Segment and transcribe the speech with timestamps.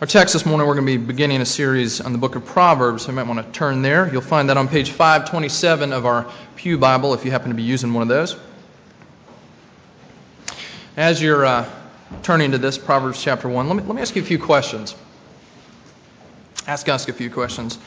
[0.00, 2.46] Our text this morning, we're going to be beginning a series on the book of
[2.46, 3.06] Proverbs.
[3.06, 4.10] You might want to turn there.
[4.10, 6.26] You'll find that on page 527 of our
[6.56, 8.34] Pew Bible if you happen to be using one of those.
[10.96, 11.68] As you're uh,
[12.22, 14.94] turning to this, Proverbs chapter 1, let me, let me ask you a few questions.
[16.66, 17.78] Ask us a few questions.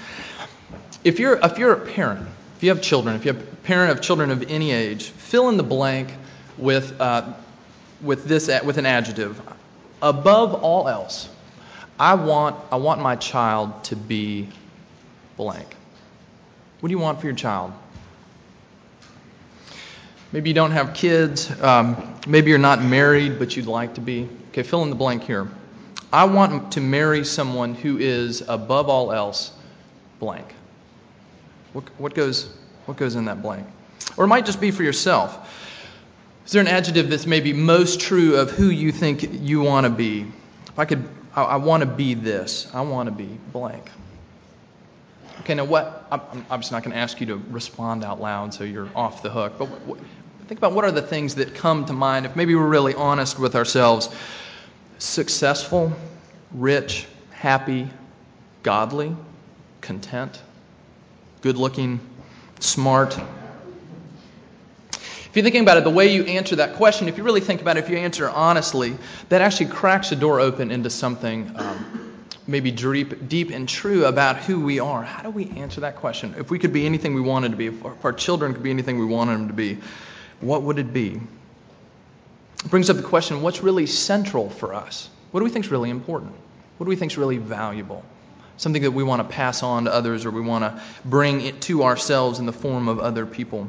[1.04, 2.28] If you're, if you're a parent,
[2.58, 5.58] if you have children, if you're a parent of children of any age, fill in
[5.58, 6.14] the blank
[6.60, 7.34] with, uh,
[8.04, 9.42] with, this, with an adjective.
[10.04, 11.28] Above all else,
[12.04, 14.50] I want, I want my child to be
[15.38, 15.74] blank.
[16.82, 17.72] What do you want for your child?
[20.34, 21.50] Maybe you don't have kids.
[21.62, 24.28] Um, maybe you're not married, but you'd like to be.
[24.50, 25.48] Okay, fill in the blank here.
[26.12, 29.54] I want to marry someone who is above all else
[30.20, 30.54] blank.
[31.72, 32.54] What, what, goes,
[32.86, 33.66] what goes in that blank?
[34.18, 35.50] Or it might just be for yourself.
[36.46, 39.90] Is there an adjective that's maybe most true of who you think you want to
[39.90, 40.26] be?
[40.68, 42.70] If I could I, I want to be this.
[42.74, 43.90] I want to be blank.
[45.40, 46.08] Okay, now what?
[46.12, 49.24] I'm, I'm just not going to ask you to respond out loud so you're off
[49.24, 49.54] the hook.
[49.58, 50.00] But what,
[50.48, 53.40] think about what are the things that come to mind if maybe we're really honest
[53.40, 54.10] with ourselves.
[55.00, 55.92] Successful,
[56.54, 57.90] rich, happy,
[58.62, 59.16] godly,
[59.82, 60.42] content,
[61.42, 62.00] good looking,
[62.60, 63.20] smart,
[65.34, 67.60] if you're thinking about it, the way you answer that question, if you really think
[67.60, 68.96] about it, if you answer honestly,
[69.30, 72.14] that actually cracks the door open into something um,
[72.46, 75.02] maybe deep, deep and true about who we are.
[75.02, 76.36] How do we answer that question?
[76.38, 79.00] If we could be anything we wanted to be, if our children could be anything
[79.00, 79.80] we wanted them to be,
[80.40, 81.20] what would it be?
[82.64, 85.10] It brings up the question what's really central for us?
[85.32, 86.32] What do we think is really important?
[86.78, 88.06] What do we think is really valuable?
[88.58, 91.60] Something that we want to pass on to others or we want to bring it
[91.62, 93.68] to ourselves in the form of other people.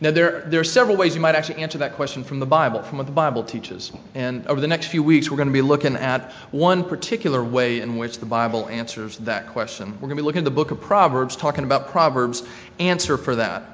[0.00, 2.84] Now, there, there are several ways you might actually answer that question from the Bible,
[2.84, 3.90] from what the Bible teaches.
[4.14, 7.80] And over the next few weeks, we're going to be looking at one particular way
[7.80, 9.90] in which the Bible answers that question.
[9.94, 12.44] We're going to be looking at the book of Proverbs, talking about Proverbs'
[12.78, 13.64] answer for that.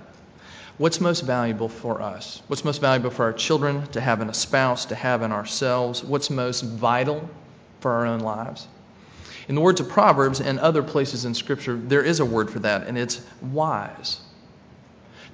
[0.79, 2.41] What's most valuable for us?
[2.47, 6.03] What's most valuable for our children to have in a spouse, to have in ourselves?
[6.03, 7.29] What's most vital
[7.81, 8.67] for our own lives?
[9.49, 12.61] In the words of Proverbs and other places in Scripture, there is a word for
[12.61, 14.23] that, and it's wise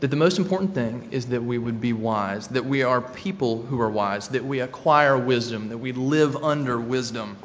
[0.00, 3.62] that the most important thing is that we would be wise, that we are people
[3.62, 7.36] who are wise, that we acquire wisdom, that we live under wisdom.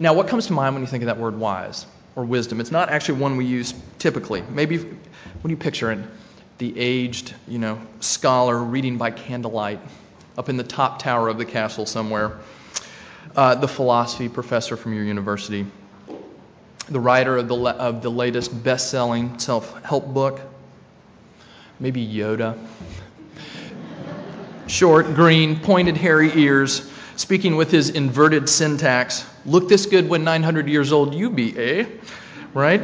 [0.00, 1.86] Now, what comes to mind when you think of that word wise
[2.16, 2.60] or wisdom?
[2.60, 4.42] It's not actually one we use typically.
[4.42, 6.00] Maybe when you picture it,
[6.58, 9.80] the aged, you know, scholar reading by candlelight
[10.36, 12.38] up in the top tower of the castle somewhere,
[13.36, 15.64] uh, the philosophy professor from your university,
[16.88, 20.40] the writer of the, of the latest best selling self help book,
[21.80, 22.58] maybe Yoda.
[24.66, 29.24] Short, green, pointed, hairy ears, speaking with his inverted syntax.
[29.46, 31.86] Look this good when 900 years old you be, eh?
[32.52, 32.82] Right?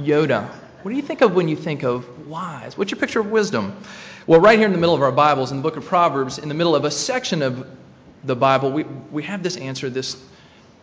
[0.00, 0.48] Yoda.
[0.82, 2.76] What do you think of when you think of wise?
[2.76, 3.76] What's your picture of wisdom?
[4.26, 6.48] Well, right here in the middle of our Bibles, in the book of Proverbs, in
[6.48, 7.66] the middle of a section of
[8.24, 8.82] the Bible, we,
[9.12, 10.20] we have this answer, this,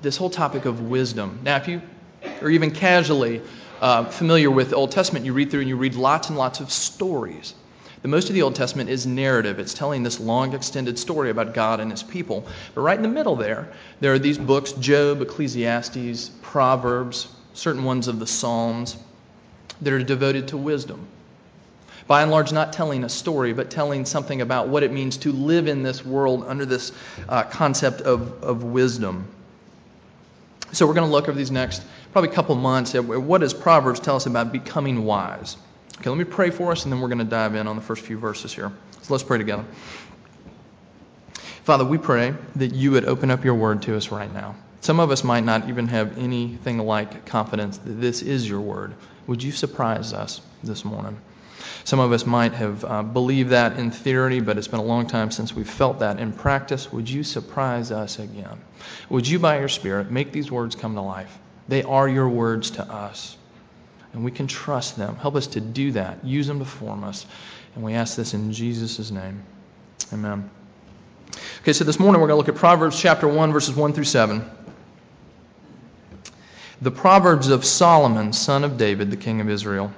[0.02, 1.40] this whole topic of wisdom.
[1.44, 1.82] Now, if you
[2.42, 3.42] or even casually
[3.84, 6.62] uh, familiar with the Old Testament, you read through and you read lots and lots
[6.62, 7.54] of stories.
[8.02, 9.60] The most of the Old Testament is narrative.
[9.60, 12.48] It's telling this long, extended story about God and his people.
[12.74, 18.08] But right in the middle there, there are these books Job, Ecclesiastes, Proverbs, certain ones
[18.08, 18.96] of the Psalms
[19.82, 21.06] that are devoted to wisdom.
[22.08, 25.34] By and large, not telling a story, but telling something about what it means to
[25.34, 26.94] live in this world under this
[27.28, 29.28] uh, concept of, of wisdom.
[30.74, 33.54] So we're going to look over these next probably a couple months at what does
[33.54, 35.58] Proverbs tell us about becoming wise.
[35.98, 37.82] Okay, let me pray for us, and then we're going to dive in on the
[37.82, 38.72] first few verses here.
[39.02, 39.66] So let's pray together.
[41.64, 44.56] Father, we pray that you would open up your word to us right now.
[44.82, 48.94] Some of us might not even have anything like confidence that this is your word.
[49.28, 51.18] Would you surprise us this morning?
[51.84, 55.08] Some of us might have uh, believed that in theory, but it's been a long
[55.08, 56.92] time since we've felt that in practice.
[56.92, 58.62] Would you surprise us again?
[59.10, 61.40] Would you, by your Spirit, make these words come to life?
[61.68, 63.38] They are your words to us,
[64.12, 65.16] and we can trust them.
[65.16, 66.24] Help us to do that.
[66.26, 67.26] Use them to form us.
[67.76, 69.42] And we ask this in Jesus' name.
[70.12, 70.50] Amen.
[71.62, 74.04] Okay, so this morning we're going to look at Proverbs chapter 1, verses 1 through
[74.04, 74.44] 7.
[76.82, 79.92] The Proverbs of Solomon, son of David, the king of Israel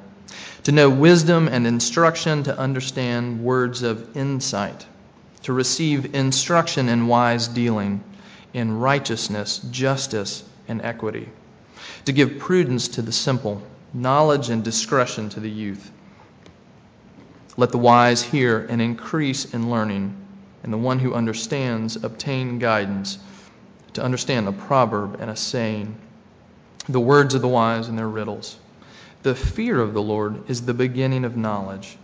[0.65, 4.83] to know wisdom and instruction, to understand words of insight,
[5.43, 8.03] to receive instruction in wise dealing,
[8.51, 11.29] in righteousness, justice, and equity,
[12.05, 13.61] to give prudence to the simple,
[13.93, 15.91] knowledge and discretion to the youth.
[17.57, 20.15] Let the wise hear and increase in learning,
[20.63, 23.17] and the one who understands obtain guidance.
[23.93, 25.95] to understand a proverb and a saying,
[26.89, 28.57] the words of the wise and their riddles.
[29.23, 31.97] The fear of the Lord is the beginning of knowledge.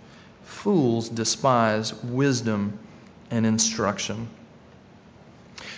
[0.43, 2.79] Fools despise wisdom
[3.29, 4.27] and instruction.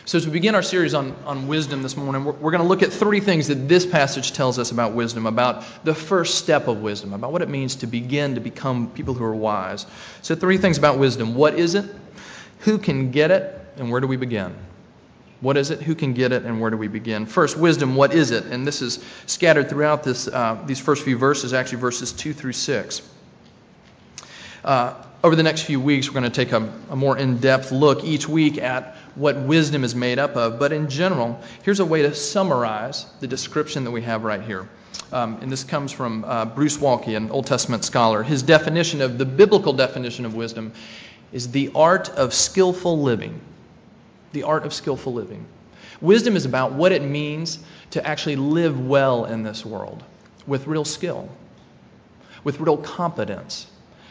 [0.06, 2.68] So, as we begin our series on, on wisdom this morning, we're, we're going to
[2.68, 6.68] look at three things that this passage tells us about wisdom, about the first step
[6.68, 9.86] of wisdom, about what it means to begin to become people who are wise.
[10.22, 11.86] So, three things about wisdom what is it?
[12.60, 13.58] Who can get it?
[13.78, 14.54] And where do we begin?
[15.40, 15.82] What is it?
[15.82, 16.44] Who can get it?
[16.44, 17.26] And where do we begin?
[17.26, 18.46] First, wisdom, what is it?
[18.48, 22.54] And this is scattered throughout this, uh, these first few verses, actually, verses 2 through
[22.54, 23.02] 6.
[24.66, 27.72] Uh, over the next few weeks, we're going to take a, a more in depth
[27.72, 30.60] look each week at what wisdom is made up of.
[30.60, 34.68] But in general, here's a way to summarize the description that we have right here.
[35.14, 38.22] Um, and this comes from uh, Bruce Waltke, an Old Testament scholar.
[38.22, 40.74] His definition of the biblical definition of wisdom
[41.32, 43.40] is the art of skillful living.
[44.34, 45.46] The art of skillful living.
[46.02, 47.60] Wisdom is about what it means
[47.92, 50.04] to actually live well in this world
[50.48, 51.30] with real skill,
[52.44, 53.68] with real competence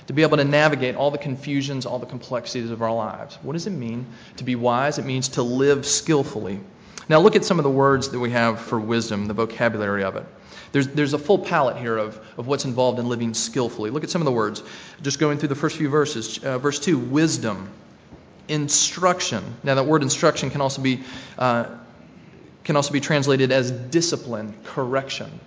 [0.07, 3.39] to be able to navigate all the confusions, all the complexities of our lives.
[3.43, 4.07] What does it mean
[4.37, 4.99] to be wise?
[4.99, 6.61] It means to live skillfully.
[7.09, 10.17] Now, look at some of the words that we have for wisdom, the vocabulary of
[10.17, 10.25] it.
[10.73, 13.91] There's, there's a full palette here of, of what's involved in living skillfully.
[13.91, 14.63] Look at some of the words.
[15.03, 16.39] Just going through the first few verses.
[16.39, 17.71] Uh, verse 2 wisdom,
[18.49, 19.45] instruction.
[19.63, 21.03] Now, that word instruction can also be,
[21.39, 21.67] uh,
[22.65, 25.41] can also be translated as discipline, correction.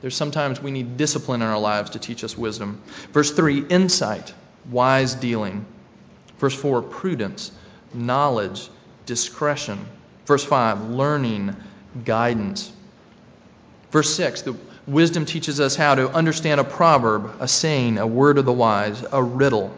[0.00, 2.82] There's sometimes we need discipline in our lives to teach us wisdom.
[3.12, 4.32] Verse 3, insight,
[4.70, 5.64] wise dealing.
[6.38, 7.50] Verse 4, prudence,
[7.94, 8.68] knowledge,
[9.06, 9.78] discretion.
[10.26, 11.56] Verse 5, learning,
[12.04, 12.72] guidance.
[13.90, 14.56] Verse 6, the
[14.86, 19.04] wisdom teaches us how to understand a proverb, a saying, a word of the wise,
[19.12, 19.72] a riddle.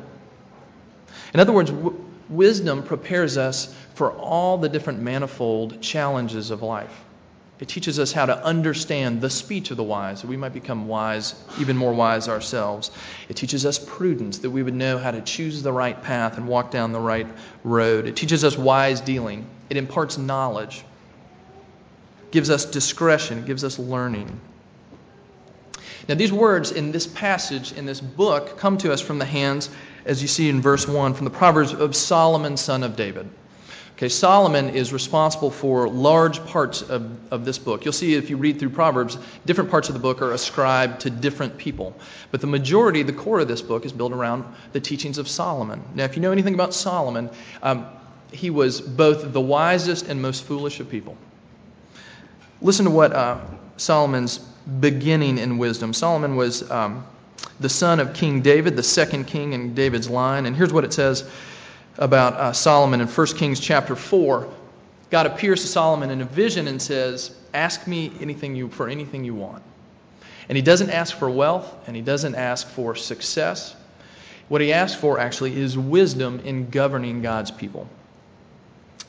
[1.32, 7.04] In other words, w- wisdom prepares us for all the different manifold challenges of life.
[7.60, 10.86] It teaches us how to understand the speech of the wise, that we might become
[10.86, 12.92] wise, even more wise ourselves.
[13.28, 16.46] It teaches us prudence, that we would know how to choose the right path and
[16.46, 17.26] walk down the right
[17.64, 18.06] road.
[18.06, 19.44] It teaches us wise dealing.
[19.70, 20.84] It imparts knowledge,
[22.30, 24.40] gives us discretion, gives us learning.
[26.08, 29.68] Now, these words in this passage, in this book, come to us from the hands,
[30.06, 33.28] as you see in verse 1, from the Proverbs of Solomon, son of David.
[33.98, 37.84] Okay, Solomon is responsible for large parts of, of this book.
[37.84, 41.10] You'll see if you read through Proverbs, different parts of the book are ascribed to
[41.10, 41.96] different people.
[42.30, 45.82] But the majority, the core of this book, is built around the teachings of Solomon.
[45.96, 47.28] Now, if you know anything about Solomon,
[47.60, 47.88] um,
[48.30, 51.16] he was both the wisest and most foolish of people.
[52.62, 53.40] Listen to what uh,
[53.78, 55.92] Solomon's beginning in wisdom.
[55.92, 57.04] Solomon was um,
[57.58, 60.46] the son of King David, the second king in David's line.
[60.46, 61.28] And here's what it says
[61.98, 64.48] about uh, Solomon in 1 Kings chapter 4.
[65.10, 69.24] God appears to Solomon in a vision and says, Ask me anything you, for anything
[69.24, 69.62] you want.
[70.48, 73.74] And he doesn't ask for wealth and he doesn't ask for success.
[74.48, 77.88] What he asks for actually is wisdom in governing God's people.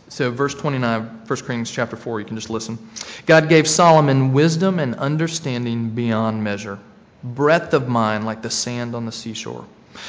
[0.09, 2.79] So, verse 29, 1 Kings chapter 4, you can just listen.
[3.25, 6.79] God gave Solomon wisdom and understanding beyond measure,
[7.23, 9.65] breadth of mind like the sand on the seashore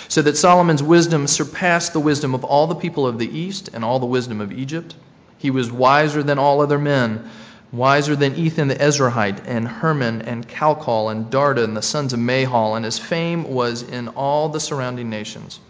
[0.09, 3.85] so that Solomon's wisdom surpassed the wisdom of all the people of the East and
[3.85, 4.94] all the wisdom of Egypt.
[5.38, 7.29] He was wiser than all other men,
[7.73, 12.19] wiser than Ethan the Ezrahite, and Heman, and Chalcol, and Darda, and the sons of
[12.19, 15.61] Mahol, and his fame was in all the surrounding nations.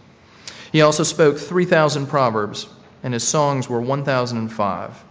[0.73, 2.66] He also spoke 3,000 proverbs,
[3.02, 5.04] and his songs were 1,005.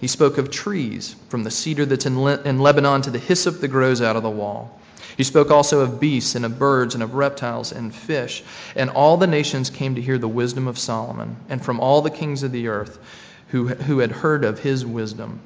[0.00, 3.60] He spoke of trees, from the cedar that's in, Le- in Lebanon to the hyssop
[3.60, 4.78] that grows out of the wall.
[5.16, 8.44] He spoke also of beasts and of birds and of reptiles and fish.
[8.74, 12.10] And all the nations came to hear the wisdom of Solomon, and from all the
[12.10, 12.98] kings of the earth
[13.48, 15.40] who, who had heard of his wisdom.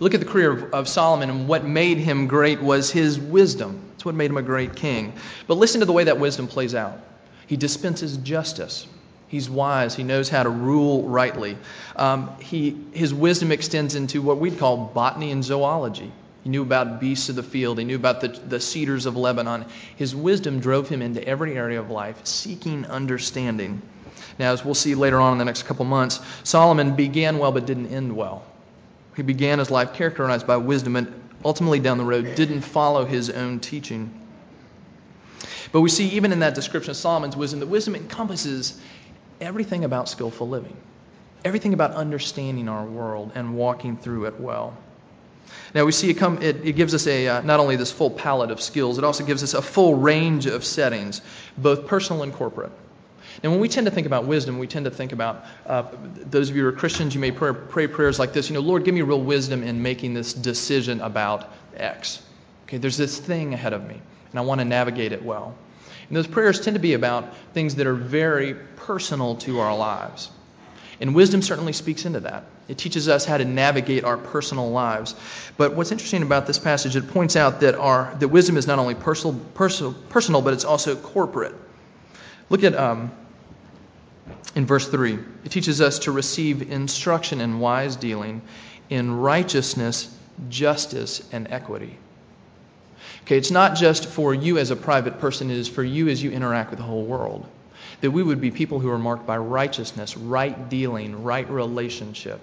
[0.00, 3.80] Look at the career of, of Solomon, and what made him great was his wisdom.
[3.92, 5.12] That's what made him a great king.
[5.46, 6.98] But listen to the way that wisdom plays out.
[7.46, 8.86] He dispenses justice.
[9.30, 9.94] He's wise.
[9.94, 11.56] He knows how to rule rightly.
[11.94, 16.10] Um, he, his wisdom extends into what we'd call botany and zoology.
[16.42, 17.78] He knew about beasts of the field.
[17.78, 19.66] He knew about the, the cedars of Lebanon.
[19.94, 23.80] His wisdom drove him into every area of life, seeking understanding.
[24.40, 27.66] Now, as we'll see later on in the next couple months, Solomon began well but
[27.66, 28.42] didn't end well.
[29.14, 31.12] He began his life characterized by wisdom and
[31.44, 34.12] ultimately down the road didn't follow his own teaching.
[35.70, 38.80] But we see even in that description of Solomon's wisdom that wisdom encompasses
[39.40, 40.76] everything about skillful living,
[41.44, 44.76] everything about understanding our world and walking through it well.
[45.74, 46.40] Now we see it come.
[46.42, 49.24] It, it gives us a uh, not only this full palette of skills, it also
[49.24, 51.22] gives us a full range of settings,
[51.58, 52.72] both personal and corporate.
[53.42, 55.84] And when we tend to think about wisdom, we tend to think about uh,
[56.30, 58.60] those of you who are Christians, you may pray, pray prayers like this, you know,
[58.60, 62.22] Lord, give me real wisdom in making this decision about X.
[62.64, 65.54] Okay, there's this thing ahead of me, and I want to navigate it well.
[66.10, 70.28] And those prayers tend to be about things that are very personal to our lives.
[71.00, 72.44] And wisdom certainly speaks into that.
[72.66, 75.14] It teaches us how to navigate our personal lives.
[75.56, 78.80] But what's interesting about this passage, it points out that, our, that wisdom is not
[78.80, 81.54] only personal, personal, personal but it's also corporate.
[82.48, 83.12] Look at um,
[84.56, 85.16] in verse 3.
[85.44, 88.42] It teaches us to receive instruction in wise dealing,
[88.88, 90.12] in righteousness,
[90.48, 91.96] justice, and equity.
[93.22, 96.22] Okay, it's not just for you as a private person, it is for you as
[96.22, 97.46] you interact with the whole world.
[98.00, 102.40] That we would be people who are marked by righteousness, right dealing, right relationship,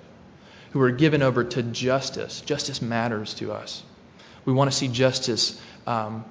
[0.71, 2.41] who are given over to justice.
[2.41, 3.83] Justice matters to us.
[4.45, 6.23] We want to see justice um,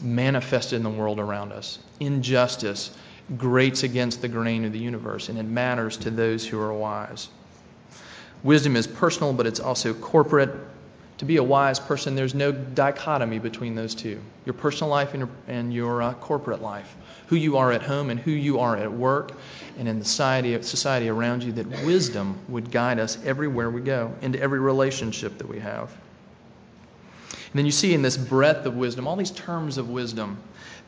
[0.00, 1.78] manifested in the world around us.
[2.00, 2.90] Injustice
[3.36, 7.28] grates against the grain of the universe, and it matters to those who are wise.
[8.42, 10.54] Wisdom is personal, but it's also corporate.
[11.24, 15.20] To be a wise person, there's no dichotomy between those two your personal life and
[15.20, 16.94] your, and your uh, corporate life
[17.28, 19.32] who you are at home and who you are at work
[19.78, 24.12] and in the society, society around you, that wisdom would guide us everywhere we go,
[24.20, 25.90] into every relationship that we have.
[27.30, 30.36] And then you see in this breadth of wisdom, all these terms of wisdom,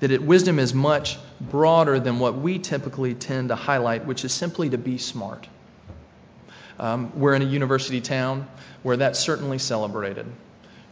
[0.00, 4.34] that it, wisdom is much broader than what we typically tend to highlight, which is
[4.34, 5.48] simply to be smart.
[6.78, 8.46] Um, we're in a university town
[8.82, 10.26] where that's certainly celebrated.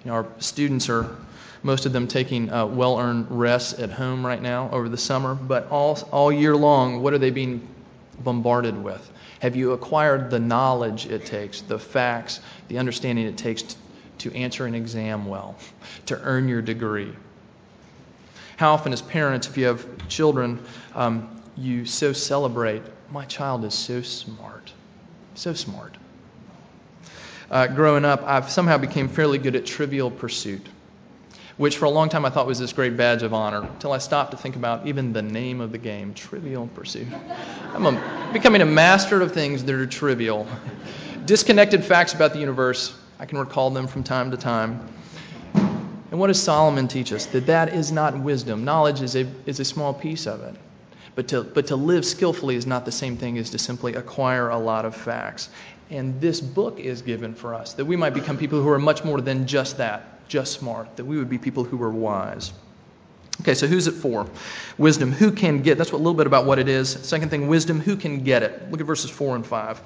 [0.04, 1.16] You know, our students are
[1.62, 5.34] most of them taking uh, well earned rests at home right now over the summer.
[5.34, 7.66] But all, all year long, what are they being
[8.22, 9.10] bombarded with?
[9.40, 13.76] Have you acquired the knowledge it takes, the facts, the understanding it takes to,
[14.18, 15.56] to answer an exam well,
[16.06, 17.12] to earn your degree?
[18.56, 20.62] How often, as parents, if you have children,
[20.94, 24.72] um, you so celebrate, my child is so smart,
[25.34, 25.96] so smart.
[27.50, 30.66] Uh, growing up, I've somehow became fairly good at trivial pursuit
[31.56, 33.98] which for a long time I thought was this great badge of honor, until I
[33.98, 37.06] stopped to think about even the name of the game, Trivial Pursuit.
[37.74, 40.46] I'm a, becoming a master of things that are trivial.
[41.26, 44.88] Disconnected facts about the universe, I can recall them from time to time.
[45.54, 47.26] And what does Solomon teach us?
[47.26, 48.64] That that is not wisdom.
[48.64, 50.56] Knowledge is a, is a small piece of it.
[51.14, 54.49] But to, but to live skillfully is not the same thing as to simply acquire
[54.49, 55.49] a lot of facts.
[55.90, 59.04] And this book is given for us, that we might become people who are much
[59.04, 62.52] more than just that just smart, that we would be people who are wise.
[63.40, 64.26] Okay, so who's it for?
[64.78, 65.76] Wisdom, who can get?
[65.76, 66.88] That's what, a little bit about what it is.
[66.88, 68.71] Second thing, wisdom, who can get it?
[68.71, 69.80] Look at verses 4 and 5.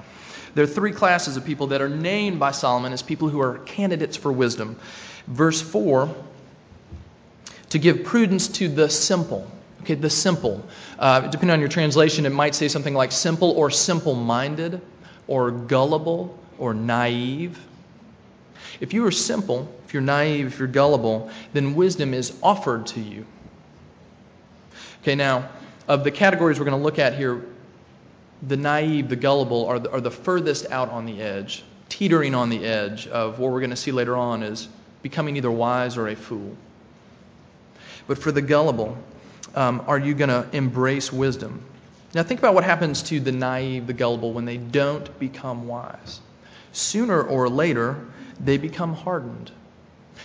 [0.55, 3.59] There are three classes of people that are named by Solomon as people who are
[3.59, 4.79] candidates for wisdom.
[5.27, 6.15] Verse 4
[7.71, 9.51] to give prudence to the simple.
[9.89, 10.63] Okay, the simple.
[10.99, 14.83] Uh, depending on your translation, it might say something like simple or simple minded
[15.27, 17.59] or gullible or naive.
[18.81, 23.01] If you are simple, if you're naive, if you're gullible, then wisdom is offered to
[23.01, 23.25] you.
[25.01, 25.49] Okay, now,
[25.89, 27.47] of the categories we're going to look at here,
[28.47, 32.51] the naive, the gullible are the, are the furthest out on the edge, teetering on
[32.51, 34.69] the edge of what we're going to see later on is
[35.01, 36.55] becoming either wise or a fool.
[38.07, 38.95] But for the gullible,
[39.59, 41.61] um, are you going to embrace wisdom?
[42.15, 46.21] Now, think about what happens to the naive, the gullible, when they don't become wise.
[46.71, 47.97] Sooner or later,
[48.39, 49.51] they become hardened.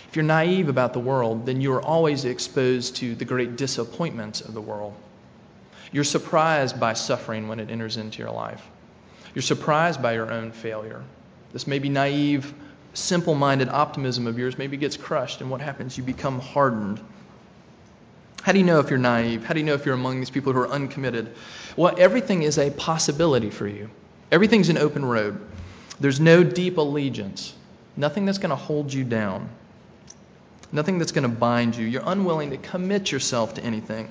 [0.08, 4.40] If you're naive about the world, then you are always exposed to the great disappointments
[4.40, 4.94] of the world.
[5.90, 8.64] You're surprised by suffering when it enters into your life.
[9.34, 11.02] You're surprised by your own failure.
[11.52, 12.54] This maybe naive,
[12.92, 15.98] simple minded optimism of yours maybe gets crushed, and what happens?
[15.98, 17.00] You become hardened.
[18.44, 19.42] How do you know if you're naive?
[19.42, 21.32] How do you know if you're among these people who are uncommitted?
[21.78, 23.88] Well, everything is a possibility for you.
[24.30, 25.40] Everything's an open road.
[25.98, 27.54] There's no deep allegiance.
[27.96, 29.48] Nothing that's going to hold you down.
[30.72, 31.86] Nothing that's going to bind you.
[31.86, 34.10] You're unwilling to commit yourself to anything.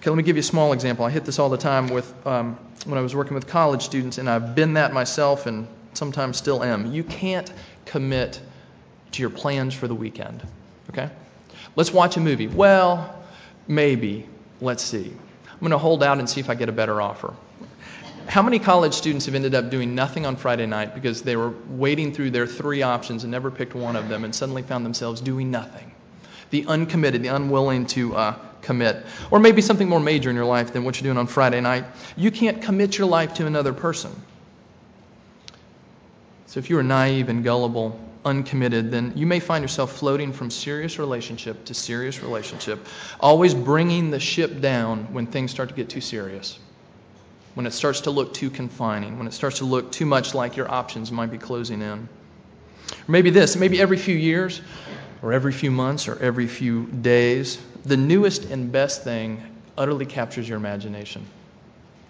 [0.00, 1.06] Okay, let me give you a small example.
[1.06, 4.18] I hit this all the time with um, when I was working with college students,
[4.18, 6.92] and I've been that myself, and sometimes still am.
[6.92, 7.50] You can't
[7.86, 8.42] commit
[9.12, 10.46] to your plans for the weekend.
[10.90, 11.08] Okay,
[11.76, 12.46] let's watch a movie.
[12.46, 13.16] Well,
[13.70, 14.26] maybe.
[14.60, 15.12] Let's see.
[15.52, 17.32] I'm going to hold out and see if I get a better offer.
[18.26, 21.54] How many college students have ended up doing nothing on Friday night because they were
[21.68, 25.20] wading through their three options and never picked one of them and suddenly found themselves
[25.20, 25.90] doing nothing?
[26.50, 29.06] The uncommitted, the unwilling to uh, commit.
[29.30, 31.84] Or maybe something more major in your life than what you're doing on Friday night.
[32.16, 34.10] You can't commit your life to another person.
[36.46, 40.50] So if you are naive and gullible, uncommitted, then you may find yourself floating from
[40.50, 42.86] serious relationship to serious relationship,
[43.20, 46.58] always bringing the ship down when things start to get too serious
[47.54, 50.56] when it starts to look too confining, when it starts to look too much like
[50.56, 52.08] your options might be closing in.
[52.92, 54.60] Or maybe this, maybe every few years,
[55.22, 59.42] or every few months, or every few days, the newest and best thing
[59.76, 61.24] utterly captures your imagination.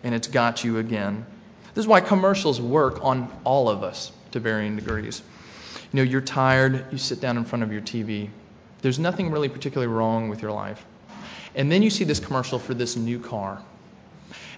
[0.05, 1.25] And it's got you again.
[1.75, 5.23] This is why commercials work on all of us to varying degrees.
[5.92, 8.28] You know, you're tired, you sit down in front of your TV.
[8.82, 10.85] There's nothing really particularly wrong with your life.
[11.54, 13.61] And then you see this commercial for this new car.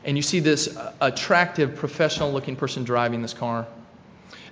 [0.04, 3.66] And you see this uh, attractive, professional looking person driving this car,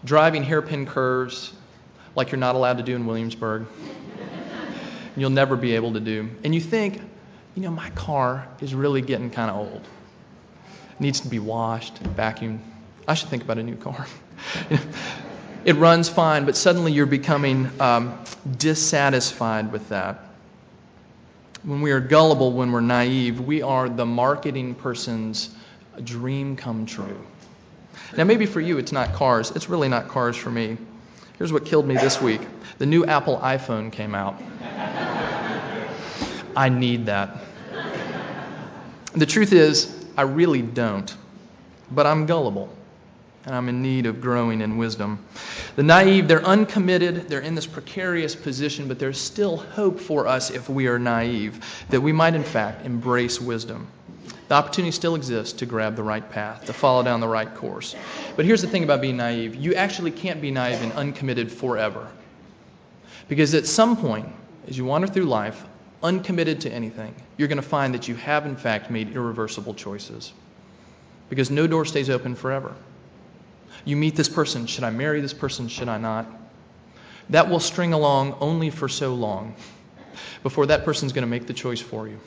[0.04, 1.52] driving hairpin curves
[2.16, 3.66] like you're not allowed to do in Williamsburg.
[5.16, 6.30] You'll never be able to do.
[6.44, 7.00] And you think,
[7.54, 9.82] you know, my car is really getting kind of old.
[10.92, 12.60] It needs to be washed, vacuumed.
[13.06, 14.06] I should think about a new car.
[15.64, 18.18] it runs fine, but suddenly you're becoming um,
[18.56, 20.24] dissatisfied with that.
[21.62, 25.54] When we are gullible, when we're naive, we are the marketing person's
[26.02, 27.20] dream come true.
[28.16, 29.50] Now, maybe for you it's not cars.
[29.50, 30.78] It's really not cars for me.
[31.36, 32.40] Here's what killed me this week
[32.78, 34.40] the new Apple iPhone came out.
[36.56, 37.36] I need that.
[39.12, 41.14] The truth is, I really don't,
[41.90, 42.74] but I'm gullible
[43.46, 45.24] and I'm in need of growing in wisdom.
[45.76, 50.50] The naive, they're uncommitted, they're in this precarious position, but there's still hope for us
[50.50, 53.86] if we are naive, that we might in fact embrace wisdom.
[54.48, 57.94] The opportunity still exists to grab the right path, to follow down the right course.
[58.34, 62.08] But here's the thing about being naive you actually can't be naive and uncommitted forever.
[63.28, 64.28] Because at some point,
[64.66, 65.64] as you wander through life,
[66.02, 70.32] uncommitted to anything, you're going to find that you have in fact made irreversible choices.
[71.28, 72.74] Because no door stays open forever.
[73.84, 74.66] You meet this person.
[74.66, 75.68] Should I marry this person?
[75.68, 76.26] Should I not?
[77.30, 79.54] That will string along only for so long
[80.42, 82.18] before that person's going to make the choice for you.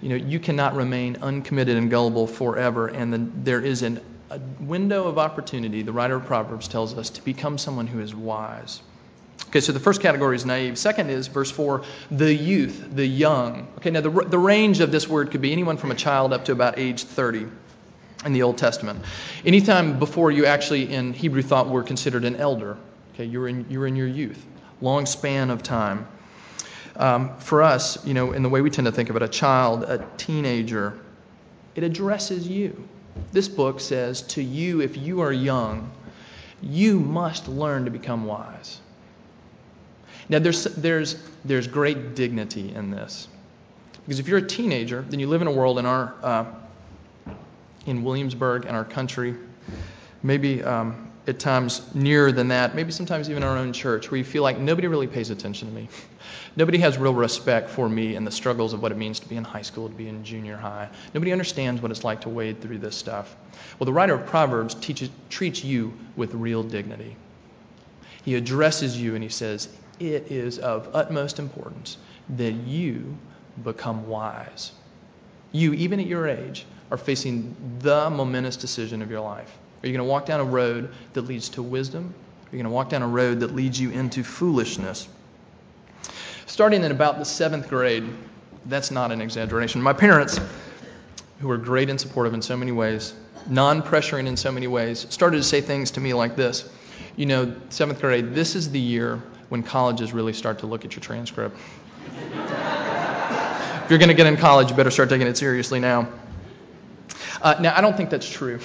[0.00, 4.38] You know, you cannot remain uncommitted and gullible forever, and then there is an, a
[4.60, 8.82] window of opportunity, the writer of Proverbs tells us, to become someone who is wise.
[9.48, 10.78] Okay, so the first category is naive.
[10.78, 13.66] Second is, verse 4, the youth, the young.
[13.78, 16.44] Okay, now the, the range of this word could be anyone from a child up
[16.44, 17.46] to about age 30
[18.24, 19.04] in the Old Testament.
[19.44, 22.76] Anytime before you actually in Hebrew thought were considered an elder,
[23.14, 24.44] okay, you're in, you're in your youth,
[24.80, 26.06] long span of time.
[26.96, 29.28] Um, for us, you know, in the way we tend to think of it, a
[29.28, 30.98] child, a teenager,
[31.74, 32.88] it addresses you.
[33.32, 35.90] This book says to you, if you are young,
[36.62, 38.80] you must learn to become wise.
[40.28, 43.28] Now, there's, there's, there's great dignity in this.
[44.04, 46.44] Because if you're a teenager, then you live in a world in our uh,
[47.86, 49.34] in Williamsburg and our country,
[50.22, 54.24] maybe um, at times nearer than that, maybe sometimes even our own church, where you
[54.24, 55.88] feel like nobody really pays attention to me.
[56.56, 59.36] Nobody has real respect for me and the struggles of what it means to be
[59.36, 60.88] in high school, to be in junior high.
[61.12, 63.36] Nobody understands what it's like to wade through this stuff.
[63.78, 67.16] Well, the writer of Proverbs teaches, treats you with real dignity.
[68.24, 69.68] He addresses you and he says,
[69.98, 71.98] It is of utmost importance
[72.36, 73.16] that you
[73.62, 74.72] become wise.
[75.52, 79.56] You, even at your age, are facing the momentous decision of your life.
[79.82, 82.14] Are you going to walk down a road that leads to wisdom?
[82.46, 85.08] Are you going to walk down a road that leads you into foolishness?
[86.46, 88.04] Starting in about the seventh grade,
[88.66, 89.82] that's not an exaggeration.
[89.82, 90.40] My parents,
[91.40, 93.14] who were great and supportive in so many ways,
[93.48, 96.68] non pressuring in so many ways, started to say things to me like this.
[97.16, 100.94] You know, seventh grade, this is the year when colleges really start to look at
[100.94, 101.56] your transcript.
[102.06, 106.08] if you're going to get in college, you better start taking it seriously now.
[107.44, 108.58] Uh, now, I don't think that's true.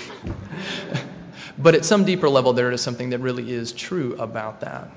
[1.58, 4.90] but at some deeper level, there is something that really is true about that.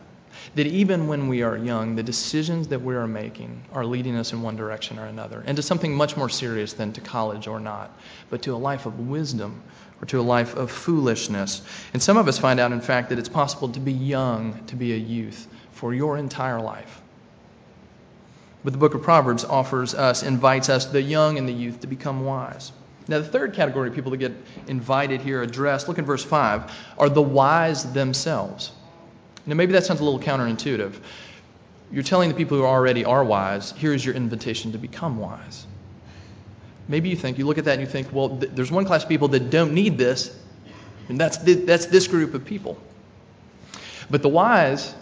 [0.55, 4.33] That even when we are young, the decisions that we are making are leading us
[4.33, 7.59] in one direction or another, and to something much more serious than to college or
[7.59, 7.91] not,
[8.31, 9.61] but to a life of wisdom
[10.01, 11.63] or to a life of foolishness.
[11.93, 14.77] And some of us find out, in fact, that it's possible to be young, to
[14.77, 17.03] be a youth, for your entire life.
[18.63, 21.89] But the book of Proverbs offers us, invites us, the young and the youth, to
[21.89, 22.71] become wise.
[23.09, 24.33] Now, the third category of people that get
[24.69, 28.73] invited here, addressed, look at verse 5, are the wise themselves.
[29.47, 30.95] Now, maybe that sounds a little counterintuitive.
[31.91, 35.67] You're telling the people who already are wise, here's your invitation to become wise.
[36.89, 39.03] Maybe you think, you look at that and you think, well, th- there's one class
[39.03, 40.37] of people that don't need this,
[41.09, 42.79] and that's, th- that's this group of people.
[44.11, 44.95] But the wise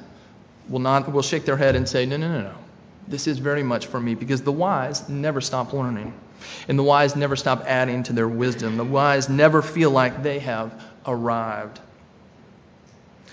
[0.69, 2.55] will, not, will shake their head and say, no, no, no, no.
[3.09, 6.15] This is very much for me because the wise never stop learning.
[6.69, 8.77] And the wise never stop adding to their wisdom.
[8.77, 10.73] The wise never feel like they have
[11.07, 11.81] arrived.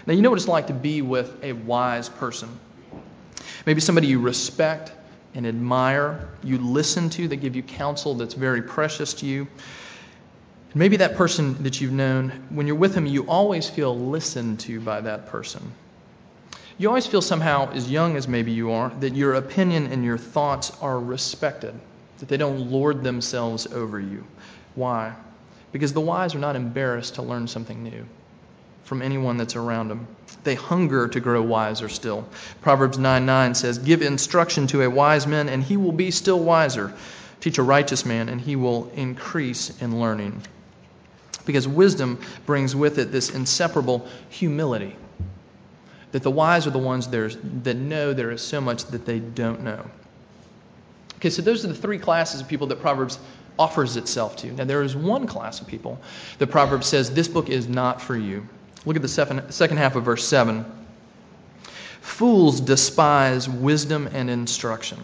[0.06, 2.50] Now, you know what it's like to be with a wise person.
[3.66, 4.92] Maybe somebody you respect
[5.36, 9.48] and admire, you listen to, they give you counsel that's very precious to you.
[10.74, 14.80] Maybe that person that you've known, when you're with them, you always feel listened to
[14.80, 15.72] by that person.
[16.80, 20.18] You always feel somehow, as young as maybe you are, that your opinion and your
[20.18, 21.74] thoughts are respected,
[22.20, 24.24] that they don't lord themselves over you.
[24.76, 25.16] Why?
[25.72, 28.06] Because the wise are not embarrassed to learn something new
[28.84, 30.08] from anyone that's around them.
[30.44, 32.28] They hunger to grow wiser still.
[32.62, 36.40] Proverbs 9 9 says, Give instruction to a wise man, and he will be still
[36.40, 36.94] wiser.
[37.42, 40.44] Teach a righteous man, and he will increase in learning.
[41.44, 44.96] Because wisdom brings with it this inseparable humility
[46.12, 49.62] that the wise are the ones that know there is so much that they don't
[49.62, 49.86] know.
[51.18, 53.20] Okay, so those are the three classes of people that Proverbs
[53.60, 54.52] offers itself to.
[54.54, 56.00] Now, there is one class of people
[56.38, 58.48] that Proverbs says this book is not for you.
[58.86, 59.08] Look at the
[59.50, 60.64] second half of verse 7.
[62.02, 65.00] Fools despise wisdom and instruction.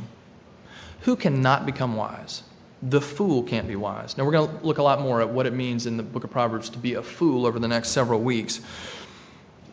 [1.02, 2.44] Who cannot become wise?
[2.84, 4.18] The fool can't be wise.
[4.18, 6.24] Now, we're going to look a lot more at what it means in the book
[6.24, 8.62] of Proverbs to be a fool over the next several weeks.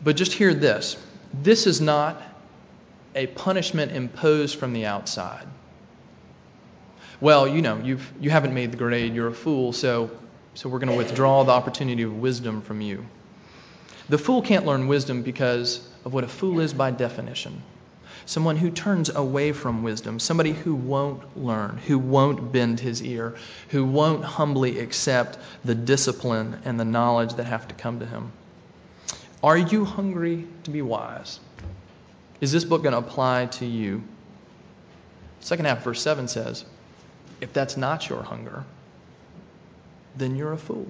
[0.03, 0.97] But just hear this
[1.33, 2.21] this is not
[3.15, 5.47] a punishment imposed from the outside.
[7.19, 10.09] Well, you know, you've, you haven't made the grade, you're a fool, so,
[10.53, 13.05] so we're going to withdraw the opportunity of wisdom from you.
[14.09, 17.61] The fool can't learn wisdom because of what a fool is by definition
[18.25, 23.35] someone who turns away from wisdom, somebody who won't learn, who won't bend his ear,
[23.69, 28.31] who won't humbly accept the discipline and the knowledge that have to come to him.
[29.43, 31.39] Are you hungry to be wise?
[32.41, 34.03] Is this book going to apply to you?
[35.39, 36.65] Second half, verse 7 says,
[37.39, 38.63] If that's not your hunger,
[40.15, 40.87] then you're a fool.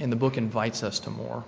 [0.00, 1.44] And the book invites us to more.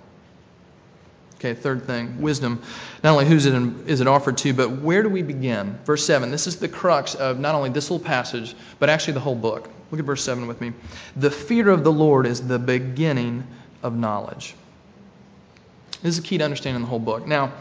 [1.35, 2.63] Okay, third thing, wisdom.
[3.03, 3.53] Not only who's it
[3.87, 5.77] is it offered to, but where do we begin?
[5.85, 6.31] Verse 7.
[6.31, 9.69] This is the crux of not only this little passage, but actually the whole book.
[9.91, 10.73] Look at verse 7 with me.
[11.15, 13.45] The fear of the Lord is the beginning
[13.83, 14.55] of knowledge.
[16.03, 17.25] This is a key to understanding the whole book.
[17.25, 17.51] Now,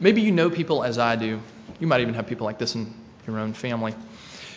[0.00, 1.40] maybe you know people as I do.
[1.80, 2.94] You might even have people like this in
[3.26, 3.94] your own family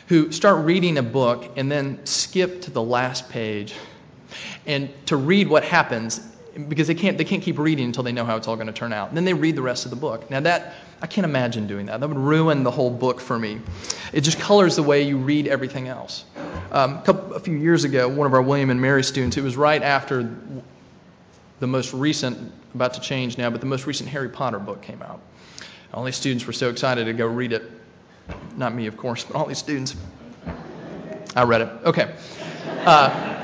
[0.07, 3.73] who start reading a book and then skip to the last page
[4.65, 6.19] and to read what happens
[6.69, 8.73] because they can't, they can't keep reading until they know how it's all going to
[8.73, 9.09] turn out.
[9.09, 10.29] And then they read the rest of the book.
[10.31, 11.99] Now, that, I can't imagine doing that.
[11.99, 13.59] That would ruin the whole book for me.
[14.13, 16.23] It just colors the way you read everything else.
[16.71, 19.43] Um, a, couple, a few years ago, one of our William and Mary students, it
[19.43, 20.33] was right after
[21.59, 25.01] the most recent, about to change now, but the most recent Harry Potter book came
[25.01, 25.21] out.
[25.93, 27.71] All these students were so excited to go read it.
[28.57, 29.95] Not me, of course, but all these students.
[31.35, 31.69] I read it.
[31.85, 32.15] Okay.
[32.85, 33.41] Uh,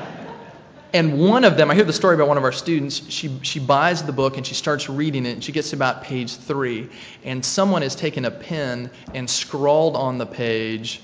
[0.94, 3.02] and one of them, I hear the story about one of our students.
[3.08, 6.02] She, she buys the book and she starts reading it, and she gets to about
[6.02, 6.90] page three,
[7.24, 11.00] and someone has taken a pen and scrawled on the page,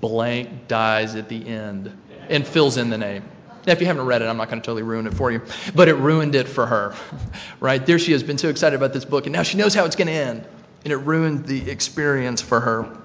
[0.00, 1.96] blank dies at the end,
[2.28, 3.22] and fills in the name.
[3.68, 5.42] Now, if you haven't read it, I'm not going to totally ruin it for you,
[5.74, 6.94] but it ruined it for her.
[7.60, 7.84] right?
[7.84, 9.94] There she has been so excited about this book, and now she knows how it's
[9.94, 10.46] going to end,
[10.84, 12.96] and it ruined the experience for her.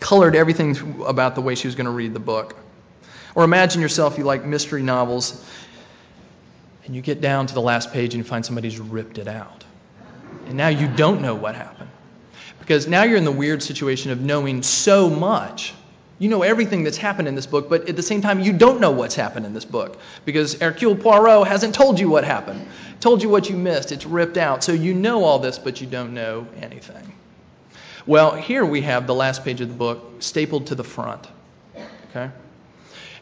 [0.00, 2.56] Colored everything about the way she was going to read the book.
[3.36, 5.48] Or imagine yourself, you like mystery novels,
[6.84, 9.64] and you get down to the last page and you find somebody's ripped it out.
[10.46, 11.90] And now you don't know what happened.
[12.58, 15.74] Because now you're in the weird situation of knowing so much.
[16.18, 18.80] You know everything that's happened in this book, but at the same time, you don't
[18.80, 22.66] know what's happened in this book because Hercule Poirot hasn't told you what happened,
[23.00, 23.92] told you what you missed.
[23.92, 24.64] It's ripped out.
[24.64, 27.12] So you know all this, but you don't know anything.
[28.06, 31.28] Well, here we have the last page of the book stapled to the front.
[32.10, 32.30] Okay?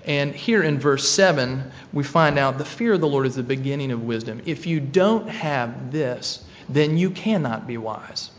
[0.07, 3.43] And here in verse 7, we find out the fear of the Lord is the
[3.43, 4.41] beginning of wisdom.
[4.47, 8.31] If you don't have this, then you cannot be wise.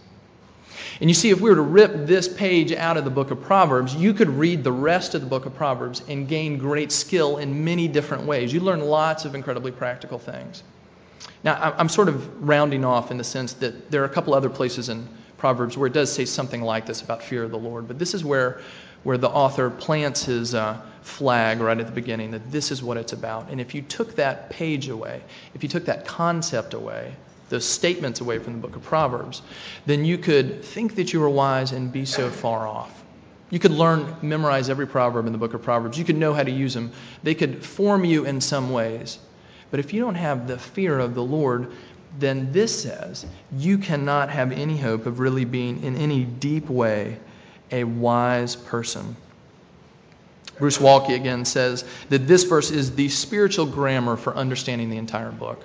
[1.01, 3.41] And you see, if we were to rip this page out of the book of
[3.41, 7.37] Proverbs, you could read the rest of the book of Proverbs and gain great skill
[7.37, 8.53] in many different ways.
[8.53, 10.63] You learn lots of incredibly practical things.
[11.43, 14.49] Now, I'm sort of rounding off in the sense that there are a couple other
[14.49, 17.87] places in Proverbs where it does say something like this about fear of the Lord,
[17.87, 18.61] but this is where
[19.03, 22.97] where the author plants his uh, flag right at the beginning that this is what
[22.97, 23.49] it's about.
[23.49, 25.21] And if you took that page away,
[25.53, 27.15] if you took that concept away,
[27.49, 29.41] those statements away from the book of Proverbs,
[29.85, 33.03] then you could think that you were wise and be so far off.
[33.49, 35.97] You could learn, memorize every proverb in the book of Proverbs.
[35.97, 36.91] You could know how to use them.
[37.23, 39.19] They could form you in some ways.
[39.71, 41.71] But if you don't have the fear of the Lord,
[42.19, 47.17] then this says you cannot have any hope of really being in any deep way
[47.71, 49.15] a wise person.
[50.57, 55.31] Bruce Waltke again says that this verse is the spiritual grammar for understanding the entire
[55.31, 55.63] book,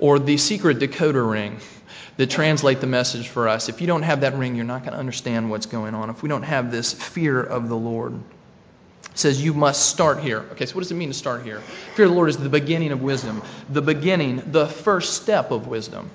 [0.00, 1.58] or the secret decoder ring
[2.16, 3.68] that translate the message for us.
[3.68, 6.10] If you don't have that ring, you're not going to understand what's going on.
[6.10, 8.18] If we don't have this fear of the Lord,
[9.14, 10.40] says you must start here.
[10.52, 11.60] Okay, so what does it mean to start here?
[11.94, 15.66] Fear of the Lord is the beginning of wisdom, the beginning, the first step of
[15.66, 16.10] wisdom.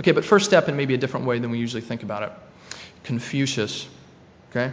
[0.00, 2.32] Okay, but first step in maybe a different way than we usually think about it.
[3.04, 3.88] Confucius,
[4.50, 4.72] okay?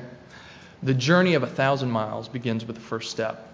[0.82, 3.49] The journey of a thousand miles begins with the first step.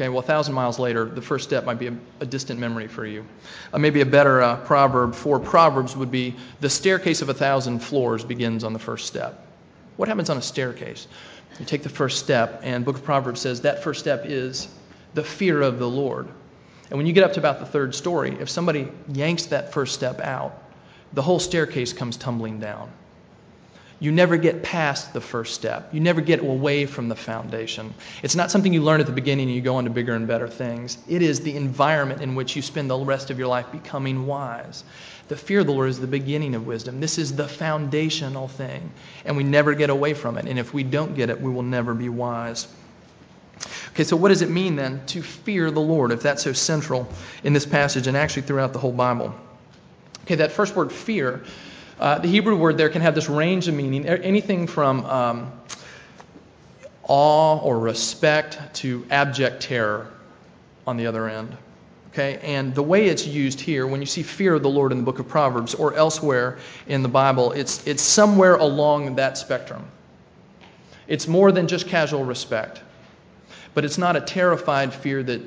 [0.00, 2.88] Okay, well, a thousand miles later, the first step might be a, a distant memory
[2.88, 3.22] for you.
[3.70, 7.80] Uh, maybe a better uh, proverb for Proverbs would be the staircase of a thousand
[7.80, 9.46] floors begins on the first step.
[9.98, 11.06] What happens on a staircase?
[11.58, 14.68] You take the first step, and Book of Proverbs says that first step is
[15.12, 16.28] the fear of the Lord.
[16.88, 19.92] And when you get up to about the third story, if somebody yanks that first
[19.92, 20.62] step out,
[21.12, 22.90] the whole staircase comes tumbling down.
[24.00, 25.92] You never get past the first step.
[25.92, 27.92] You never get away from the foundation.
[28.22, 30.26] It's not something you learn at the beginning and you go on to bigger and
[30.26, 30.96] better things.
[31.06, 34.84] It is the environment in which you spend the rest of your life becoming wise.
[35.28, 36.98] The fear of the Lord is the beginning of wisdom.
[36.98, 38.90] This is the foundational thing,
[39.24, 40.46] and we never get away from it.
[40.46, 42.66] And if we don't get it, we will never be wise.
[43.90, 47.06] Okay, so what does it mean then to fear the Lord if that's so central
[47.44, 49.34] in this passage and actually throughout the whole Bible?
[50.22, 51.44] Okay, that first word, fear,
[52.00, 55.52] uh, the Hebrew word there can have this range of meaning, anything from um,
[57.02, 60.10] awe or respect to abject terror
[60.86, 61.56] on the other end.
[62.08, 64.98] Okay, and the way it's used here, when you see fear of the Lord in
[64.98, 66.58] the book of Proverbs or elsewhere
[66.88, 69.86] in the Bible, it's, it's somewhere along that spectrum.
[71.06, 72.80] It's more than just casual respect,
[73.74, 75.40] but it's not a terrified fear that,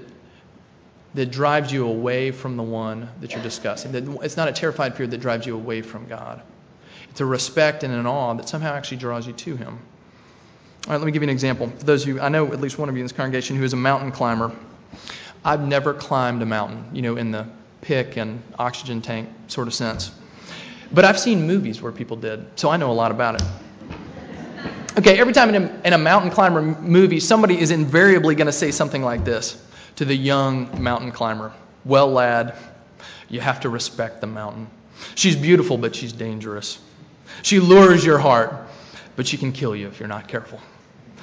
[1.14, 3.94] that drives you away from the one that you're discussing.
[4.24, 6.42] It's not a terrified fear that drives you away from God.
[7.10, 9.80] It's a respect and an awe that somehow actually draws you to Him.
[10.88, 11.68] All right, let me give you an example.
[11.70, 13.64] For those of you, I know at least one of you in this congregation who
[13.64, 14.52] is a mountain climber.
[15.46, 17.46] I've never climbed a mountain, you know, in the
[17.82, 20.12] pick and oxygen tank sort of sense.
[20.92, 23.48] But I've seen movies where people did, so I know a lot about it.
[24.98, 28.54] Okay, every time in a, in a mountain climber movie, somebody is invariably going to
[28.54, 29.64] say something like this
[29.96, 31.54] to the young mountain climber
[31.86, 32.56] Well, lad,
[33.30, 34.68] you have to respect the mountain.
[35.16, 36.80] She's beautiful, but she's dangerous.
[37.42, 38.54] She lures your heart,
[39.16, 40.60] but she can kill you if you're not careful.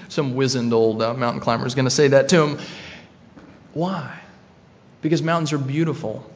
[0.09, 2.59] Some wizened old uh, mountain climber is going to say that to him.
[3.73, 4.21] Why?
[5.03, 6.29] Because mountains are beautiful.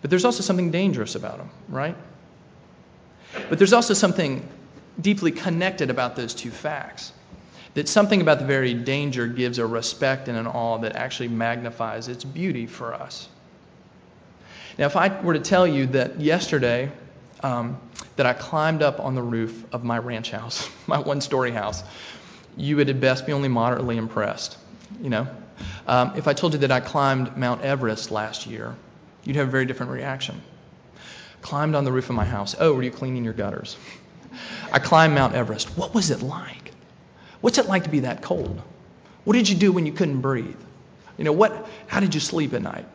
[0.00, 1.96] But there's also something dangerous about them, right?
[3.48, 4.48] But there's also something
[5.00, 7.12] deeply connected about those two facts.
[7.76, 12.08] That something about the very danger gives a respect and an awe that actually magnifies
[12.08, 13.28] its beauty for us.
[14.78, 16.90] Now, if I were to tell you that yesterday
[17.42, 17.78] um,
[18.16, 21.84] that I climbed up on the roof of my ranch house, my one story house,
[22.56, 24.56] you would at best be only moderately impressed.
[25.02, 25.28] You know,
[25.86, 28.74] um, if I told you that I climbed Mount Everest last year,
[29.24, 30.40] you'd have a very different reaction.
[31.42, 32.56] Climbed on the roof of my house.
[32.58, 33.76] Oh, were you cleaning your gutters?
[34.72, 35.76] I climbed Mount Everest.
[35.76, 36.65] What was it like?
[37.46, 38.60] What's it like to be that cold?
[39.22, 40.58] What did you do when you couldn't breathe?
[41.16, 42.86] You know, what, how did you sleep at night?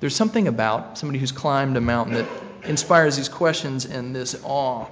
[0.00, 2.26] There's something about somebody who's climbed a mountain that
[2.64, 4.86] inspires these questions and this awe.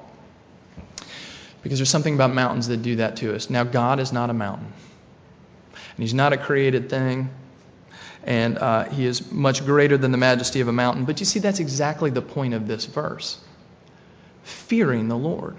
[1.62, 3.48] Because there's something about mountains that do that to us.
[3.48, 4.70] Now, God is not a mountain
[5.70, 7.30] and he's not a created thing.
[8.24, 11.06] And uh, he is much greater than the majesty of a mountain.
[11.06, 13.38] But you see, that's exactly the point of this verse
[14.42, 15.56] fearing the Lord,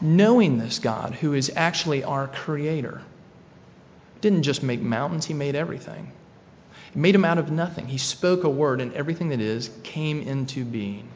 [0.00, 3.02] knowing this God who is actually our creator.
[4.20, 6.12] Didn't just make mountains, he made everything.
[6.92, 7.86] He made them out of nothing.
[7.86, 11.08] He spoke a word, and everything that is came into being.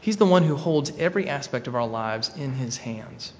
[0.00, 3.32] He's the one who holds every aspect of our lives in his hands.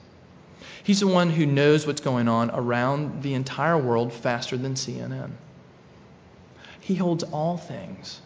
[0.82, 5.30] He's the one who knows what's going on around the entire world faster than CNN.
[6.80, 8.20] He holds all things.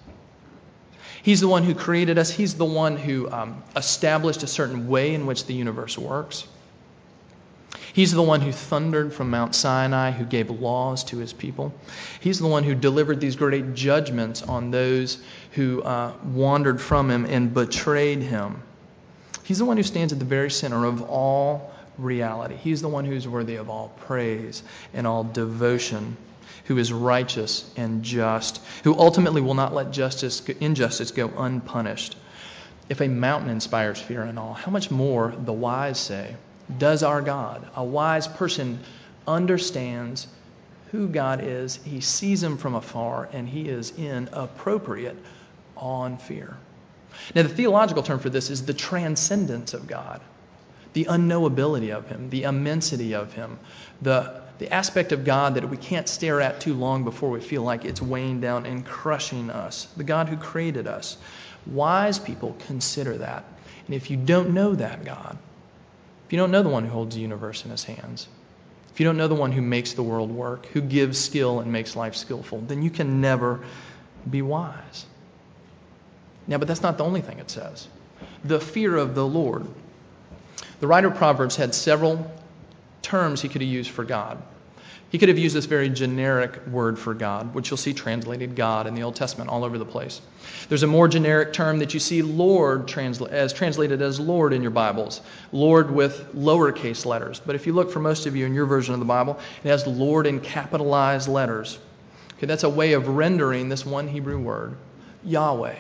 [1.23, 2.31] He's the one who created us.
[2.31, 6.47] He's the one who um, established a certain way in which the universe works.
[7.93, 11.73] He's the one who thundered from Mount Sinai, who gave laws to his people.
[12.21, 15.19] He's the one who delivered these great judgments on those
[15.53, 18.63] who uh, wandered from him and betrayed him.
[19.43, 22.55] He's the one who stands at the very center of all reality.
[22.55, 24.63] He's the one who's worthy of all praise
[24.95, 26.17] and all devotion,
[26.65, 32.17] who is righteous and just, who ultimately will not let justice, injustice go unpunished.
[32.89, 36.37] If a mountain inspires fear and awe, how much more, the wise say,
[36.79, 37.69] does our God?
[37.77, 38.81] A wise person
[39.27, 40.27] understands
[40.91, 45.17] who God is, he sees him from afar, and he is in appropriate
[46.21, 46.57] fear.
[47.35, 50.21] Now, the theological term for this is the transcendence of God
[50.95, 53.59] the unknowability of Him, the immensity of Him,
[54.03, 57.63] the, the aspect of God that we can't stare at too long before we feel
[57.63, 61.17] like it's weighing down and crushing us, the God who created us.
[61.67, 63.45] Wise people consider that.
[63.87, 65.39] And if you don't know that God,
[66.27, 68.29] if you don't know the one who holds the universe in his hands,
[68.93, 71.73] if you don't know the one who makes the world work, who gives skill and
[71.73, 73.61] makes life skillful, then you can never
[74.29, 75.07] be wise.
[76.49, 77.87] Now, but that's not the only thing it says.
[78.45, 79.67] The fear of the Lord.
[80.81, 82.31] The writer of Proverbs had several
[83.03, 84.43] terms he could have used for God.
[85.11, 88.87] He could have used this very generic word for God, which you'll see translated God
[88.87, 90.21] in the Old Testament all over the place.
[90.69, 94.61] There's a more generic term that you see Lord transla- as translated as Lord in
[94.61, 97.41] your Bibles, Lord with lowercase letters.
[97.45, 99.69] But if you look for most of you in your version of the Bible, it
[99.69, 101.79] has Lord in capitalized letters.
[102.37, 104.77] Okay, that's a way of rendering this one Hebrew word,
[105.25, 105.77] Yahweh.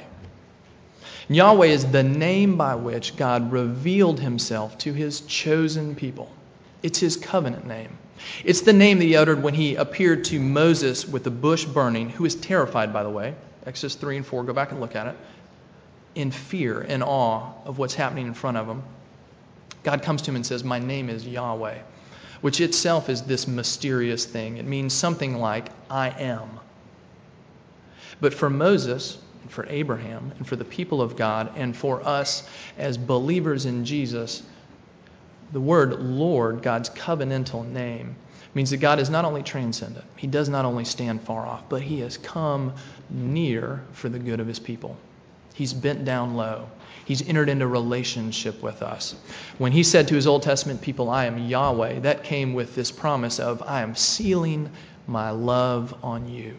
[1.29, 6.31] Yahweh is the name by which God revealed himself to his chosen people.
[6.83, 7.97] It's his covenant name.
[8.45, 12.11] It's the name that he uttered when he appeared to Moses with the bush burning,
[12.11, 13.35] who is terrified, by the way.
[13.67, 15.17] Exodus 3 and 4, go back and look at it.
[16.15, 18.83] In fear and awe of what's happening in front of him.
[19.85, 21.79] God comes to him and says, My name is Yahweh,
[22.41, 24.57] which itself is this mysterious thing.
[24.57, 26.61] It means something like, I am.
[28.21, 32.49] But for Moses, and for Abraham, and for the people of God, and for us
[32.77, 34.43] as believers in Jesus,
[35.53, 38.17] the word Lord, God's covenantal name,
[38.55, 41.83] means that God is not only transcendent, He does not only stand far off, but
[41.83, 42.73] He has come
[43.11, 44.97] near for the good of His people.
[45.55, 46.69] He's bent down low.
[47.05, 49.15] He's entered into relationship with us.
[49.59, 52.91] When He said to His Old Testament people, I am Yahweh, that came with this
[52.91, 54.71] promise of, I am sealing
[55.07, 56.57] my love on you.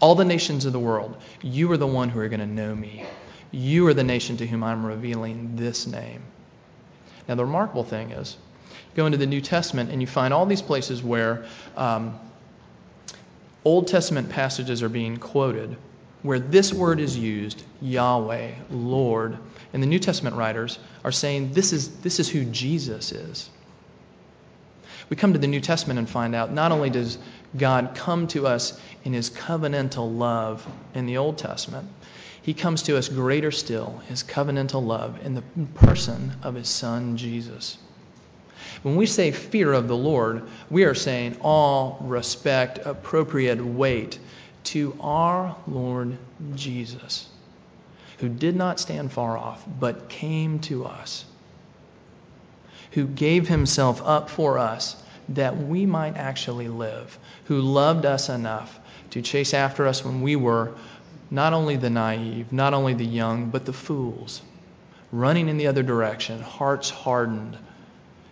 [0.00, 2.74] All the nations of the world, you are the one who are going to know
[2.74, 3.04] me.
[3.52, 6.22] You are the nation to whom I'm revealing this name.
[7.28, 8.36] Now, the remarkable thing is,
[8.94, 11.44] go into the New Testament and you find all these places where
[11.76, 12.18] um,
[13.64, 15.76] Old Testament passages are being quoted
[16.22, 19.36] where this word is used, Yahweh, Lord,
[19.72, 23.50] and the New Testament writers are saying this is, this is who Jesus is.
[25.08, 27.18] We come to the New Testament and find out not only does
[27.56, 31.88] God come to us in his covenantal love in the Old Testament,
[32.42, 35.42] he comes to us greater still, his covenantal love in the
[35.74, 37.78] person of his son Jesus.
[38.82, 44.18] When we say fear of the Lord, we are saying all respect, appropriate weight
[44.64, 46.18] to our Lord
[46.54, 47.28] Jesus,
[48.18, 51.24] who did not stand far off, but came to us,
[52.92, 54.96] who gave himself up for us
[55.28, 58.78] that we might actually live, who loved us enough
[59.10, 60.72] to chase after us when we were
[61.32, 64.42] not only the naive, not only the young, but the fools,
[65.10, 67.56] running in the other direction, hearts hardened.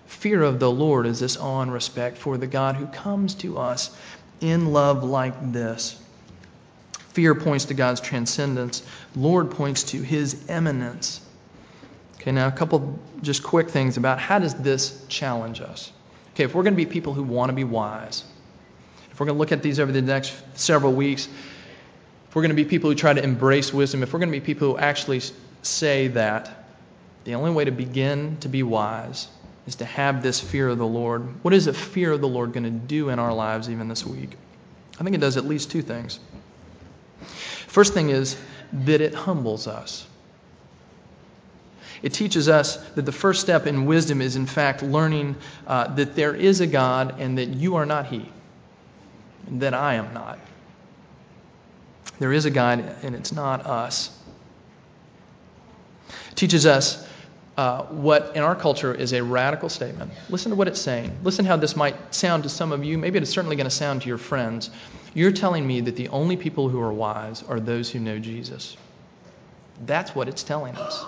[0.04, 3.56] Fear of the Lord is this awe and respect for the God who comes to
[3.56, 3.96] us
[4.42, 5.98] in love like this.
[7.14, 8.82] Fear points to God's transcendence.
[9.16, 11.22] Lord points to his immanence.
[12.16, 15.90] Okay, now a couple just quick things about how does this challenge us?
[16.34, 18.24] Okay, if we're going to be people who want to be wise,
[19.10, 21.30] if we're going to look at these over the next several weeks,
[22.30, 24.38] if we're going to be people who try to embrace wisdom, if we're going to
[24.38, 25.20] be people who actually
[25.62, 26.64] say that
[27.24, 29.26] the only way to begin to be wise
[29.66, 32.52] is to have this fear of the Lord, what is a fear of the Lord
[32.52, 34.30] going to do in our lives even this week?
[35.00, 36.20] I think it does at least two things.
[37.66, 38.36] First thing is
[38.72, 40.06] that it humbles us.
[42.00, 45.34] It teaches us that the first step in wisdom is, in fact, learning
[45.66, 48.30] uh, that there is a God and that you are not He,
[49.48, 50.38] and that I am not.
[52.18, 54.16] There is a God, and it's not us.
[56.30, 57.06] It teaches us
[57.56, 60.12] uh, what in our culture is a radical statement.
[60.28, 61.18] Listen to what it's saying.
[61.22, 62.96] Listen how this might sound to some of you.
[62.96, 64.70] Maybe it's certainly going to sound to your friends.
[65.14, 68.76] You're telling me that the only people who are wise are those who know Jesus.
[69.84, 71.04] That's what it's telling us.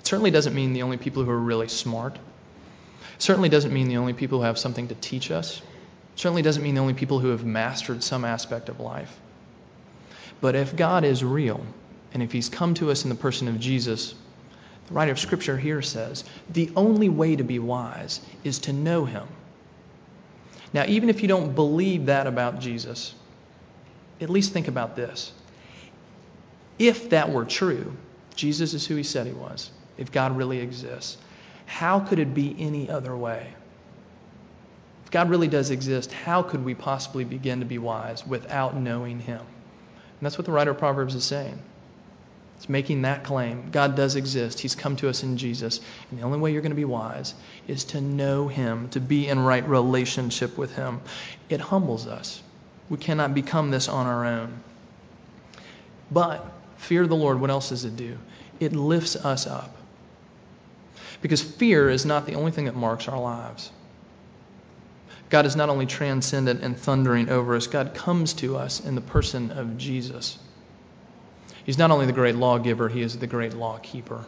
[0.00, 2.16] It certainly doesn't mean the only people who are really smart.
[2.16, 5.58] It certainly doesn't mean the only people who have something to teach us.
[5.58, 9.16] It certainly doesn't mean the only people who have mastered some aspect of life.
[10.42, 11.64] But if God is real,
[12.12, 14.14] and if He's come to us in the person of Jesus,
[14.88, 19.04] the writer of Scripture here says the only way to be wise is to know
[19.04, 19.26] Him.
[20.74, 23.14] Now, even if you don't believe that about Jesus,
[24.20, 25.32] at least think about this.
[26.76, 27.96] If that were true,
[28.34, 31.18] Jesus is who He said He was, if God really exists,
[31.66, 33.46] how could it be any other way?
[35.04, 39.20] If God really does exist, how could we possibly begin to be wise without knowing
[39.20, 39.42] Him?
[40.22, 41.60] That's what the writer of Proverbs is saying.
[42.56, 43.70] It's making that claim.
[43.72, 44.60] God does exist.
[44.60, 45.80] He's come to us in Jesus.
[46.10, 47.34] And the only way you're going to be wise
[47.66, 51.00] is to know Him, to be in right relationship with Him.
[51.48, 52.40] It humbles us.
[52.88, 54.60] We cannot become this on our own.
[56.08, 56.46] But
[56.76, 58.16] fear the Lord, what else does it do?
[58.60, 59.74] It lifts us up.
[61.20, 63.72] Because fear is not the only thing that marks our lives.
[65.32, 69.00] God is not only transcendent and thundering over us, God comes to us in the
[69.00, 70.38] person of Jesus.
[71.64, 74.26] He's not only the great lawgiver, he is the great lawkeeper.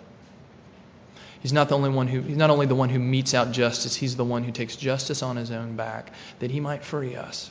[1.43, 3.95] He's not the only one who he's not only the one who metes out justice,
[3.95, 7.51] he's the one who takes justice on his own back that he might free us.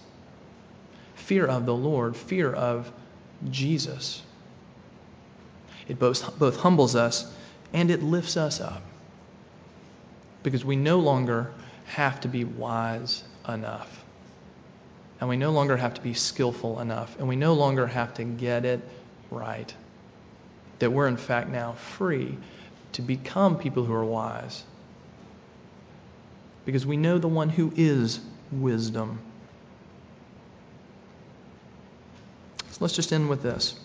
[1.14, 2.91] Fear of the Lord, fear of
[3.51, 4.24] Jesus.
[5.88, 7.32] It both, both humbles us
[7.72, 8.82] and it lifts us up.
[10.41, 11.54] Because we no longer
[11.86, 14.04] have to be wise enough.
[15.20, 17.18] And we no longer have to be skillful enough.
[17.18, 18.82] And we no longer have to get it
[19.32, 19.74] right.
[20.80, 22.38] That we're, in fact, now free
[22.94, 24.64] to become people who are wise.
[26.66, 28.20] Because we know the one who is
[28.52, 29.20] wisdom.
[32.72, 33.76] So let's just end with this.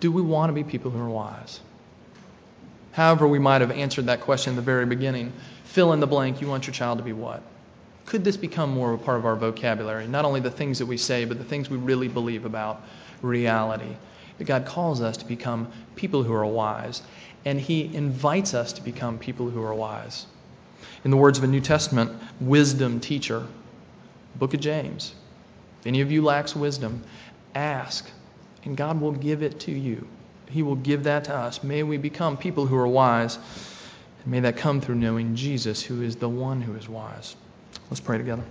[0.00, 1.60] Do we want to be people who are wise?
[2.92, 5.32] However, we might have answered that question at the very beginning.
[5.64, 6.40] Fill in the blank.
[6.40, 7.42] You want your child to be what?
[8.06, 10.06] Could this become more of a part of our vocabulary?
[10.06, 12.82] Not only the things that we say, but the things we really believe about
[13.22, 13.96] reality.
[14.38, 17.02] That God calls us to become people who are wise,
[17.44, 20.26] and He invites us to become people who are wise.
[21.04, 23.46] In the words of a New Testament wisdom teacher,
[24.36, 25.14] Book of James,
[25.80, 27.02] if any of you lacks wisdom,
[27.54, 28.10] ask,
[28.64, 30.06] and God will give it to you.
[30.48, 31.62] He will give that to us.
[31.62, 33.38] May we become people who are wise.
[34.22, 37.34] And may that come through knowing Jesus, who is the one who is wise.
[37.90, 38.44] Let's pray together.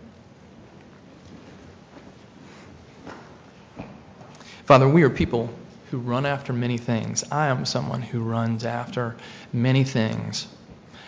[4.66, 5.50] Father, we are people
[5.90, 7.24] who run after many things.
[7.32, 9.18] I am someone who runs after
[9.52, 10.48] many things.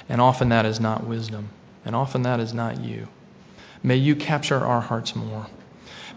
[0.10, 1.50] And often that is not wisdom.
[1.86, 3.08] And often that is not you.
[3.82, 5.48] May you capture our hearts more.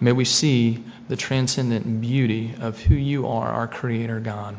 [0.01, 4.57] May we see the transcendent beauty of who you are, our Creator God.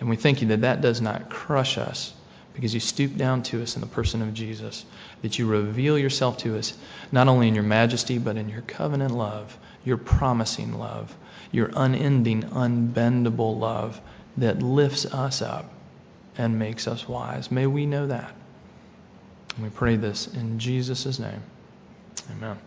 [0.00, 2.14] And we thank you that that does not crush us
[2.54, 4.84] because you stoop down to us in the person of Jesus,
[5.22, 6.74] that you reveal yourself to us
[7.10, 11.14] not only in your majesty, but in your covenant love, your promising love,
[11.50, 14.00] your unending, unbendable love
[14.36, 15.72] that lifts us up
[16.38, 17.50] and makes us wise.
[17.50, 18.34] May we know that.
[19.54, 21.42] And we pray this in Jesus' name.
[22.30, 22.58] Amen.